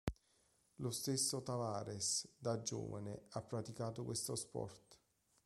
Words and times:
Lo 0.77 0.89
stesso 0.89 1.43
Tavares, 1.43 2.27
da 2.35 2.59
giovane, 2.63 3.25
ha 3.33 3.43
praticato 3.43 4.03
questo 4.03 4.33
sport. 4.35 4.97